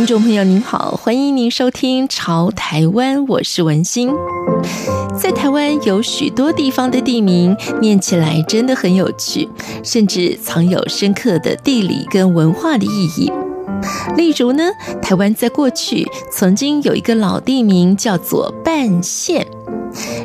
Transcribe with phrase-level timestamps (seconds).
[0.00, 4.08] 听众朋友您好，欢迎您收听《潮台湾》，我是文心。
[5.14, 9.46] 在台湾有许多地方的地名念起来真的很有趣，
[9.84, 13.30] 甚至藏有深刻的地理跟文化的意义。
[14.16, 14.70] 例如呢，
[15.00, 19.46] 台湾在过去曾经有一个老地名叫做半县。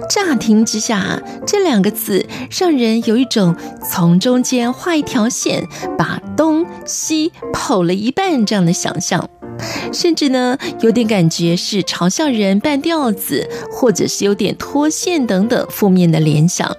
[0.08, 3.56] 乍听之下，这两个字让人有一种
[3.90, 9.28] 从中间画一条线，把东西剖了一半这样的想象。
[9.92, 16.76] 甚至呢，有点感觉是嘲笑人半吊子，或者是有点脱线等等负面的联想。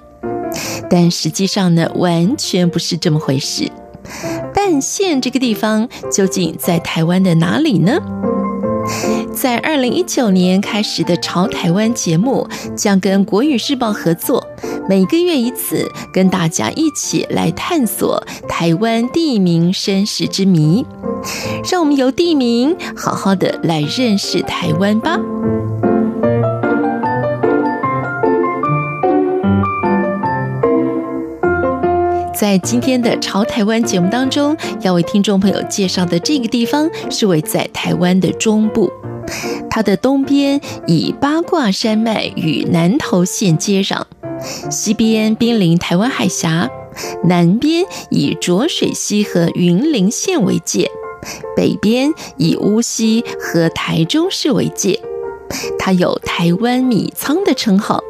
[0.89, 3.69] 但实际上呢，完全不是这么回事。
[4.69, 8.01] 半县这个地方究竟在台湾的哪里呢？
[9.33, 14.45] 在二零一九年开始的《潮台湾》节目，将跟国语日报合作，
[14.89, 20.85] 每个月一次，跟大家一起来探索台湾地名身世之谜。
[21.71, 25.17] 让我们由地名好好的来认识台湾吧。
[32.39, 38.93] 在今天的《潮台湾》节目当中，要为听众朋友介绍的这个地方是位在台湾的中部，
[39.71, 44.03] 它的东边以八卦山脉与南投县接壤，
[44.71, 46.69] 西边濒临台湾海峡，
[47.25, 50.91] 南边以浊水溪和云林县为界。
[51.57, 55.01] 北边以乌溪和台中市为界，
[55.79, 58.05] 它有“台湾米仓”的称号，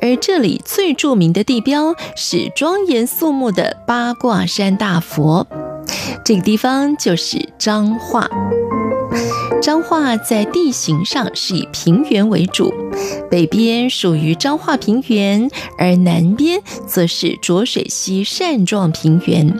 [0.00, 5.46] 而这里最著名的地标是庄严肃穆的八卦山大佛，
[6.24, 8.28] 这个地方就是彰化。
[9.62, 12.70] 彰化在地形上是以平原为主，
[13.30, 15.48] 北边属于彰化平原，
[15.78, 19.58] 而南边则是浊水溪扇状平原。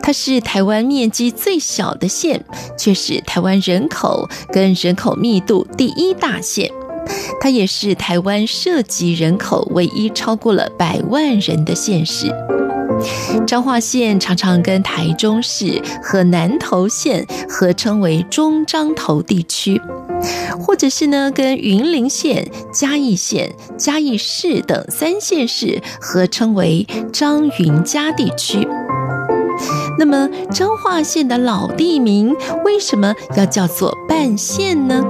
[0.00, 2.44] 它是台湾面积最小的县，
[2.78, 6.70] 却是台湾人口跟人口密度第一大县。
[7.42, 12.32] 它也是台湾涉及人口唯一超过了百万人的县市。
[13.44, 19.80] 彰化县常常跟台中市和南投县合称为中彰投地区，
[20.60, 28.68] 或者是呢跟云林县、嘉义县、嘉义市等三县市合称为彰云嘉地区。
[29.98, 35.02] 那么彰化县的老地名为什么要叫做半县呢？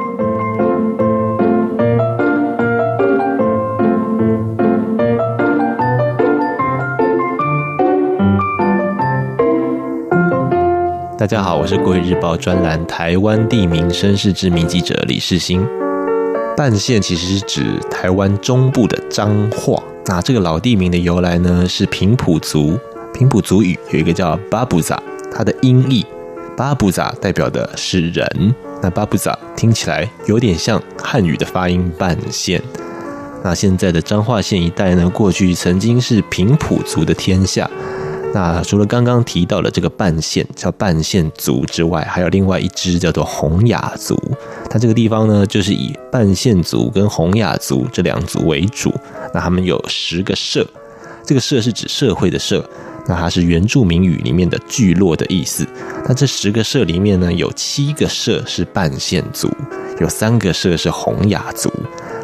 [11.23, 15.65] 大家好，我是国语日报专栏台湾地名身世之谜记者李世兴。
[16.57, 19.81] 半县其实是指台湾中部的彰化。
[20.07, 22.77] 那这个老地名的由来呢，是平埔族。
[23.15, 25.01] 平埔族语有一个叫巴布扎，
[25.33, 26.05] 它的音译
[26.57, 28.53] 巴布扎代表的是人。
[28.83, 32.61] 那巴布扎听起来有点像汉语的发音半县。
[33.45, 37.71] 那现在的彰化县一带呢，过去曾经是平埔族的天下。
[38.35, 44.19] 那除了刚刚提到的这个半线叫半线族之外，还有另外一支叫做洪雅族。
[44.71, 48.93] 它这个地方呢，就是以半线族跟洪雅族这两族为主。
[49.35, 50.67] 那他们有十个社，
[51.27, 52.69] 这个社是指社会的社。
[53.05, 55.67] 那它是原住民语里面的聚落的意思。
[56.07, 59.51] 那这十个社里面呢，有七个社是半线族，
[60.01, 61.69] 有三个社是洪雅族。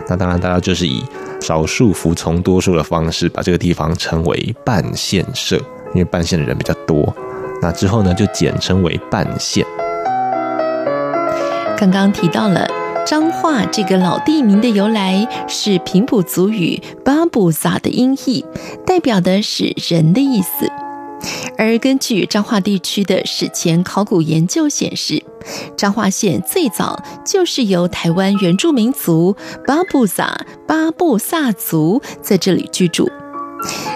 [0.09, 1.03] 那当然，大家就是以
[1.41, 5.61] 少数服从多数的方式，把这个地方称为半线社。
[5.95, 7.15] 因为半线的人比较多，
[7.61, 9.65] 那之后呢，就简称为半线。
[11.77, 12.69] 刚刚提到了
[13.07, 18.45] 彰化这个老地名的由来是平埔族语巴布萨的音译，
[18.85, 20.71] 代表的是人的意思。
[21.57, 25.23] 而根据彰化地区的史前考古研究显示，
[25.77, 29.37] 彰化县最早就是由台湾原住民族
[29.67, 33.11] 巴布萨巴布萨族在这里居住。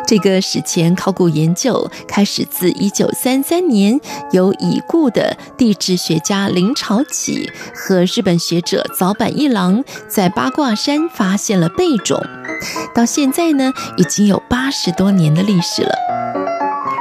[0.06, 3.98] 这个史前考古研究开始自一九三三年，
[4.32, 12.20] 由已故的地质学家林朝启和日本学者早坂一郎在八卦山发现了贝种，
[12.94, 15.94] 到现在呢，已经有八十多年的历史了。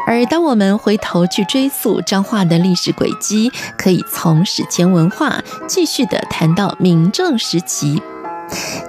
[0.08, 8.02] 而当我们回头去追溯彰化的历史轨迹，可以从史前文化继续的谈到明郑时期。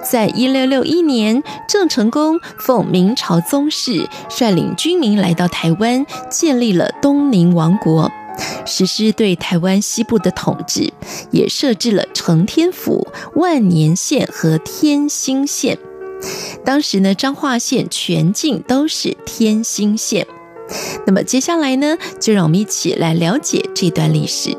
[0.03, 8.11] 在一六六一年，郑成功奉明朝宗室率领军民来到台湾，建立了东宁王国，
[8.65, 10.91] 实施对台湾西部的统治，
[11.31, 15.77] 也设置了承天府、万年县和天兴县。
[16.63, 20.27] 当时呢，彰化县全境都是天兴县。
[21.05, 24.55] 那么接下来呢，就让我们一起来了解这段历史。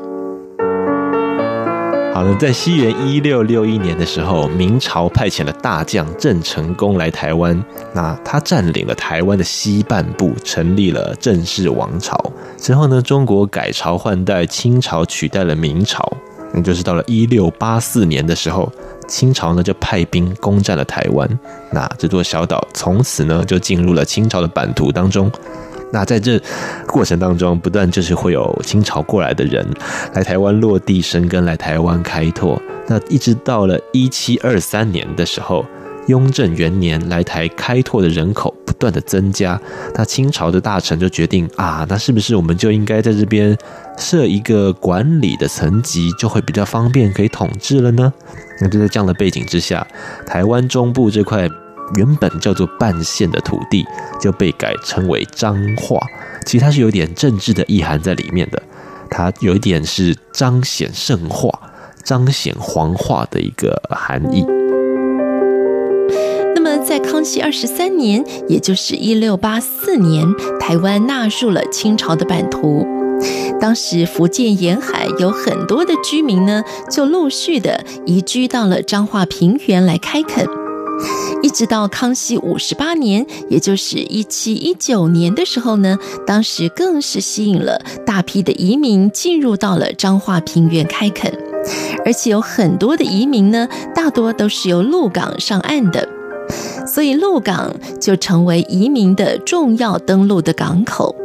[2.15, 7.61] 好了，在西元一六六一年的时候，明朝派遣了大将郑成功来台湾。
[7.93, 12.17] 那他占领了台湾的西半部，成立了郑氏王朝。
[12.55, 16.09] 之后呢，中国改朝换代，清朝取代了明朝。
[16.53, 18.71] 那就是到了一六八四年的时候，
[19.09, 21.29] 清朝呢就派兵攻占了台湾。
[21.69, 25.29] 那这座小岛从此呢就进入了清朝的版图当中。
[25.91, 26.41] 那在这
[26.87, 29.65] 过程当中，不断就是会有清朝过来的人
[30.13, 32.61] 来台湾落地生根，来台湾开拓。
[32.87, 35.65] 那一直到了一七二三年的时候，
[36.07, 39.59] 雍正元年来台开拓的人口不断的增加，
[39.95, 43.57] 那清朝的大臣就决定啊，那是不是我们就应该在这边
[43.97, 48.13] 设一个管理的层级，就会比较方便可以统治了呢？
[48.59, 49.85] 那就在这样的背景之下，
[50.25, 51.49] 台湾中部这块。
[51.95, 53.85] 原本叫做半县的土地
[54.19, 55.99] 就被改称为彰化，
[56.45, 58.61] 其实它是有点政治的意涵在里面的，
[59.09, 61.51] 它有一点是彰显圣化、
[62.03, 64.43] 彰显皇化的一个含义。
[66.55, 70.25] 那么在康熙二十三年，也就是一六八四年，
[70.59, 72.87] 台湾纳入了清朝的版图。
[73.61, 80.45] 当时福建沿海有很多的居民呢，就陆续的移居到了彰化平原来开垦。
[81.45, 85.95] 一直到康熙五十八年，也就是一七一九年的时候呢，
[86.25, 91.31] 当时更是吸引了大批的移民进入到了彰化平原开垦，
[92.03, 96.09] 而且有很多的移民呢，大多都是由鹿港上岸的，
[96.87, 101.15] 所以鹿港就成为移民的重要登陆的港口，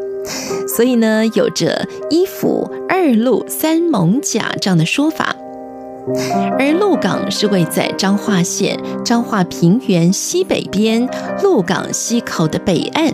[0.69, 5.35] 所以呢，有着一府二鹿三艋舺这样的说法。
[6.59, 11.09] 而鹿港是位在彰化县彰化平原西北边
[11.43, 13.13] 鹿港溪口的北岸，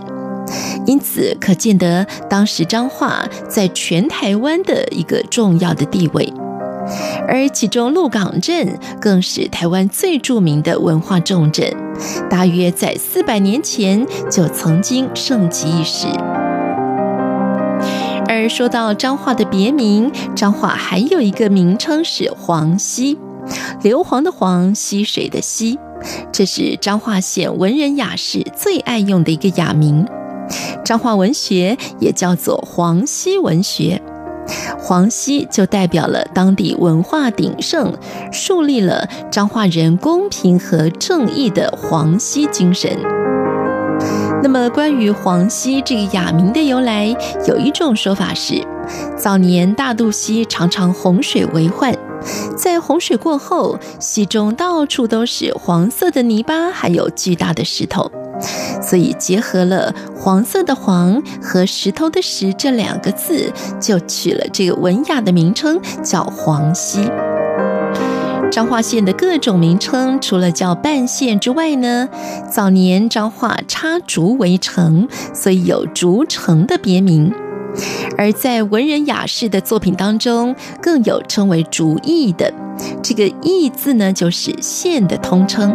[0.86, 6.32] 因此可见得当时彰化在全台湾的一个重要的地位。
[7.26, 11.68] 而其中鹿港镇更是台湾最著名的文化重镇，
[12.30, 16.06] 大约在四百年前就曾经盛极一时。
[18.28, 23.16] 而说到彰化的别名，彰化还有一个名称是黄溪，
[23.82, 25.78] 硫磺的黄，溪水的溪，
[26.32, 30.06] 这是彰化县文人雅士最爱用的一个雅名。
[30.84, 34.02] 彰化文学也叫做黄溪文学，
[34.78, 37.94] 黄溪就代表了当地文化鼎盛，
[38.32, 43.15] 树立了彰化人公平和正义的黄溪精神。
[44.46, 47.12] 那么，关于黄溪这个雅名的由来，
[47.48, 48.64] 有一种说法是，
[49.16, 51.92] 早年大肚溪常常洪水为患，
[52.56, 58.08] 在洪水过后，溪中到处都是黄色的泥巴，还有巨大的石头，
[58.80, 67.10] 所以结合了黄色的黄和石头的石这两个字，就取了这个文雅的名称，叫黄溪。
[68.50, 72.08] 彰化县的各种名称，除了叫半县之外呢，
[72.50, 77.32] 早年彰化插竹为城，所以有竹城的别名。
[78.16, 82.52] 而在文人雅士的作品当中，更有称为竹驿的，
[83.02, 85.74] 这个驿字呢，就是县的通称。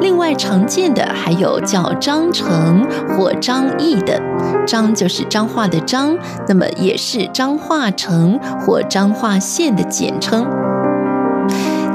[0.00, 4.20] 另外常见的还有叫张城或张毅的，
[4.66, 6.16] 张就是彰化的彰，
[6.46, 10.46] 那么也是彰化城或彰化县的简称。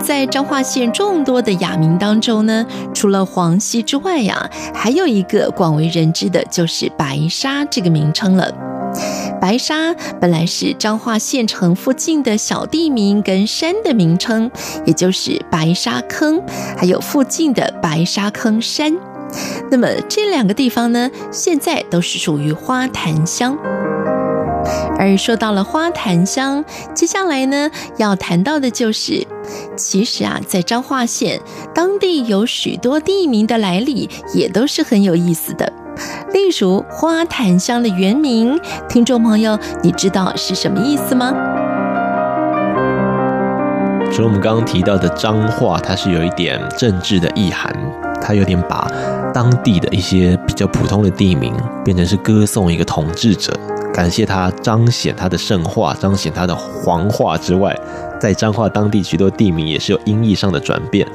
[0.05, 8.53] 在彰化县众多的雅名当中呢，除了黄溪之外呀，还有一个广为人知的，就是白沙这个名称了。
[9.41, 14.49] 白沙本来是彰化县城附近的小地名跟山的名称，
[14.85, 16.39] 也就是白沙坑，
[16.77, 18.95] 还有附近的白沙坑山。
[19.71, 23.57] 那么这两个地方呢，现在都是属于花坛乡。
[24.97, 29.27] 而说到了花坛乡，接下来呢，要谈到的就是，
[29.75, 31.39] 其实啊，在彰化县
[31.73, 35.71] 当地有许多地名的来历，也都是很有意思的。
[36.33, 38.59] 例如花坛乡的原名，
[38.89, 41.33] 听众朋友，你知道是什么意思吗？
[44.11, 47.73] 除了我们刚刚提到的彰化，它是有一点政治的意涵，
[48.21, 48.89] 它有点把
[49.33, 53.53] 当地的一些比较普通的地名变成是歌颂一个统治者。
[53.95, 57.73] 感谢他彰显他的圣化，彰显他的皇化之外，
[58.19, 61.07] 在彰化当地许多地名也是有音译上的转变，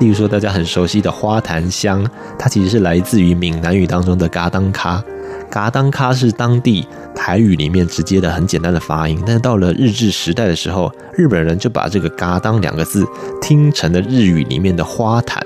[0.00, 2.04] 例如说大家很熟悉的花坛乡，
[2.36, 5.00] 它其实是来自于闽南语当中的嘎当卡。
[5.48, 13.06] 嘎当卡是当地台语里面直接的很简单的发音，但是到了日治时代的时候，日本人就把这个嘎当两个字
[13.40, 15.40] 听成了日语里面的花坛，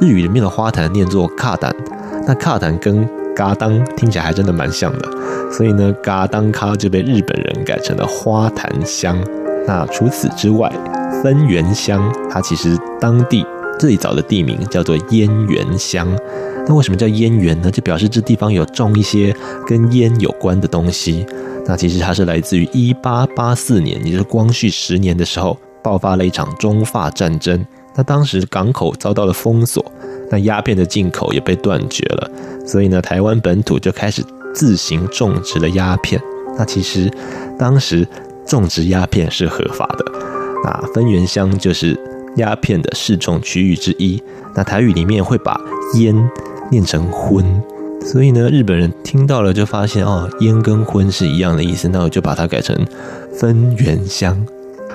[0.00, 1.72] 日语里面的花坛念作卡坦，
[2.26, 3.08] 那卡坦跟
[3.38, 5.08] 嘎当听起来还真的蛮像的，
[5.48, 9.16] 所以呢，嘎当咖就被日本人改成了花坛香。
[9.64, 10.68] 那除此之外，
[11.22, 13.46] 分园乡它其实当地
[13.78, 16.08] 最早的地名叫做烟园乡。
[16.66, 17.70] 那为什么叫烟园呢？
[17.70, 19.32] 就表示这地方有种一些
[19.64, 21.24] 跟烟有关的东西。
[21.64, 27.64] 那其实它是来自于一八八四年，也就是光绪十年的时候，爆发了一场中法战争。
[27.94, 29.84] 那当时港口遭到了封锁，
[30.30, 32.30] 那鸦片的进口也被断绝了。
[32.66, 34.22] 所以呢，台湾本土就开始
[34.54, 36.20] 自行种植了鸦片。
[36.56, 37.10] 那其实
[37.58, 38.06] 当时
[38.46, 40.04] 种植鸦片是合法的。
[40.64, 41.98] 那分园乡就是
[42.36, 44.22] 鸦片的试种区域之一。
[44.54, 45.58] 那台语里面会把
[45.94, 46.14] 烟
[46.70, 47.44] 念成荤，
[48.04, 52.76] 所以呢，日本人听到了就发现哦，烟跟荤是一样的意思，那我就把它改成
[53.32, 54.44] 分园乡，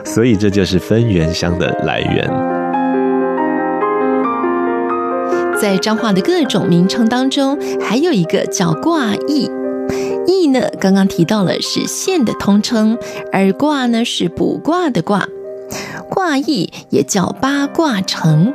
[0.03, 2.52] 所以这就是分园乡的来源。
[5.63, 9.49] 在彰化的各种名称当中，还有一个叫挂意，
[10.27, 12.97] 意呢，刚刚提到了是县的通称，
[13.31, 15.25] 而卦呢是卜卦的卦，
[16.09, 18.53] 卦意也叫八卦城。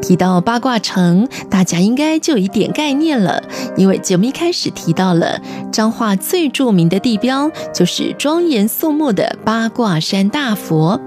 [0.00, 3.42] 提到八卦城，大家应该就有一点概念了，
[3.76, 5.38] 因为节目一开始提到了
[5.70, 10.98] 彰化最著名的地标，就是庄严肃穆的八卦山大佛，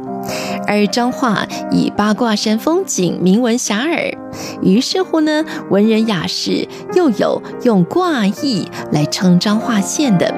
[0.67, 4.17] 而彰化以八卦山风景名闻遐迩，
[4.61, 10.33] 于是乎呢，文人雅士又有用卦意来称彰化县的。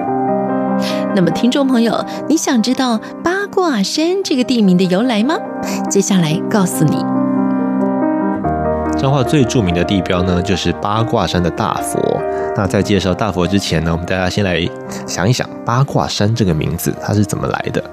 [1.15, 5.35] 那么，听众朋友，你想知道八卦山这个地名的由来吗？
[5.89, 7.03] 接下来告诉你。
[8.95, 11.99] 彰化最著名的地标呢，就是八卦山的大佛。
[12.55, 14.67] 那在介绍大佛之前呢，我们大家先来
[15.07, 17.83] 想一想八卦山这个名字它是怎么来的。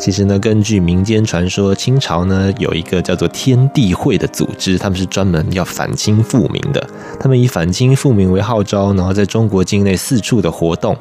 [0.00, 6.82] 其实呢，根据民间传说，清朝呢有一个叫做天地会的组织，他们是专门要反清复明的。
[7.20, 10.96] 他们以反清复明为号召，然后在中国境内四处的活动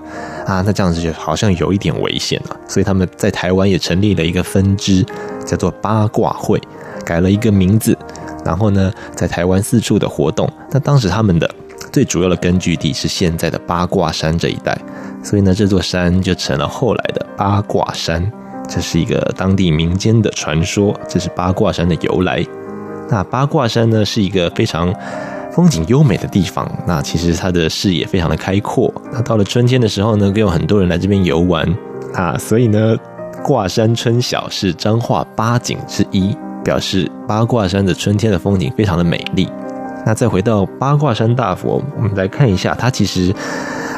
[0.46, 2.58] 啊，那这样子就好像有一点危险了。
[2.68, 5.06] 所以他们在台湾也成立了一个分支，
[5.46, 6.62] 叫做八卦会，
[7.06, 7.98] 改了一个名字。
[8.44, 10.52] 然后呢，在台湾四处的活动。
[10.72, 11.50] 那当时他们的
[11.90, 14.78] 最主要的根据地是现在的八卦山这一带，
[15.24, 18.30] 所以呢，这座山就成了后来的八卦山。
[18.70, 22.46] 这是一个当地民间的传说，这是八卦山的由来。
[23.10, 24.94] 那八卦山呢，是一个非常
[25.52, 26.72] 风景优美的地方。
[26.86, 28.94] 那其实它的视野非常的开阔。
[29.12, 31.68] 那到了春天的时候呢，更有很多人来这边游玩。
[32.14, 32.96] 啊，所以呢，
[33.44, 36.36] 卦山春晓是彰化八景之一。
[36.62, 39.48] 表示八卦山的春天的风景非常的美丽。
[40.06, 43.34] 那再回到八卦山大佛，我们来看一下，它其实，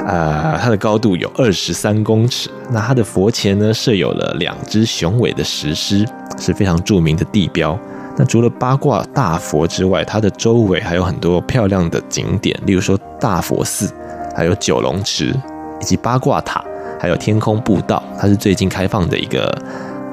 [0.05, 2.49] 呃，它的高度有二十三公尺。
[2.69, 6.05] 那它的佛前呢，设有了两只雄伟的石狮，
[6.37, 7.77] 是非常著名的地标。
[8.17, 13.89] 那除了八卦大佛之外，它的周围还有很多漂亮的景点，例如说大佛寺，
[14.35, 15.33] 还有九龙池，
[15.79, 16.63] 以及八卦塔，
[16.99, 19.55] 还有天空步道，它是最近开放的一个。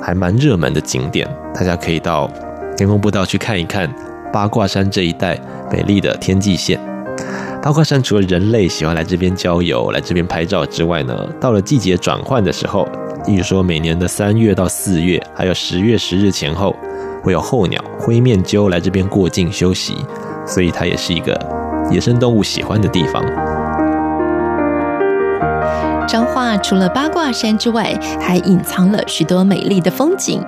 [0.00, 2.30] 还蛮热门的景点，大家可以到
[2.76, 3.92] 天空步道去看一看
[4.32, 5.38] 八卦山这一带
[5.70, 6.78] 美丽的天际线。
[7.62, 12.86] 八卦山除了人类喜欢来这边郊游、来这边拍照之外呢，到了季节转换的时候，
[13.26, 16.74] 例如说每年的三月到四月，还有十月十日前后，
[17.22, 19.96] 会有候鸟、灰面鸠来这边过境休息，
[20.46, 21.38] 所以它也是一个
[21.90, 23.24] 野生动物喜欢的地方。
[26.08, 30.42] 彰化除了八卦山之外，还隐藏了许多美丽的风景，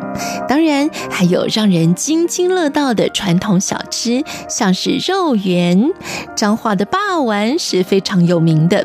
[0.49, 5.90] 当然还有让人津津乐道的传统小吃，像是肉圆。
[6.35, 8.83] 彰化的霸丸是非常有名的。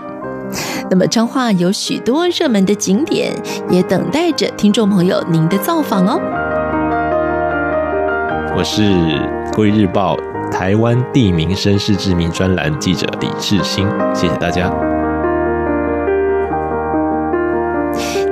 [0.92, 3.32] 那么彰化有许多热门的景点，
[3.70, 6.20] 也等待着听众朋友您的造访哦。
[8.58, 8.82] 我是
[9.54, 10.18] 《国语日报》
[10.52, 14.95] 台湾地名绅士志名专栏记者李志兴，谢谢大家。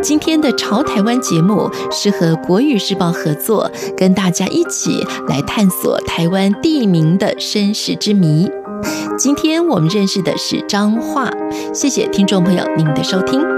[0.04, 8.52] 今天的《潮台湾》节目是和国语日报合作，跟大家一起来探索台湾地名的身世之谜。
[9.18, 11.32] 今天我们认识的是彰化，
[11.74, 13.53] 谢谢听众朋友您的收听。